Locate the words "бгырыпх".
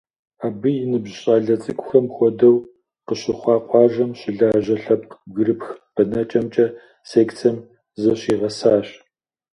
5.29-5.67